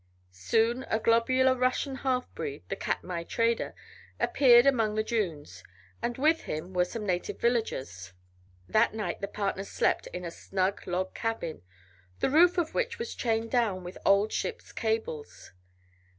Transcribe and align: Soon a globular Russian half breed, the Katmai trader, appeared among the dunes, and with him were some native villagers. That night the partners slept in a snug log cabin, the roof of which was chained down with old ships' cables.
Soon 0.31 0.81
a 0.89 0.97
globular 0.97 1.53
Russian 1.53 1.97
half 1.97 2.27
breed, 2.33 2.63
the 2.69 2.75
Katmai 2.75 3.23
trader, 3.23 3.75
appeared 4.19 4.65
among 4.65 4.95
the 4.95 5.03
dunes, 5.03 5.63
and 6.01 6.17
with 6.17 6.45
him 6.45 6.73
were 6.73 6.85
some 6.85 7.05
native 7.05 7.39
villagers. 7.39 8.11
That 8.67 8.95
night 8.95 9.21
the 9.21 9.27
partners 9.27 9.69
slept 9.69 10.07
in 10.07 10.25
a 10.25 10.31
snug 10.31 10.87
log 10.87 11.13
cabin, 11.13 11.61
the 12.19 12.31
roof 12.31 12.57
of 12.57 12.73
which 12.73 12.97
was 12.97 13.13
chained 13.13 13.51
down 13.51 13.83
with 13.83 13.99
old 14.03 14.33
ships' 14.33 14.71
cables. 14.71 15.51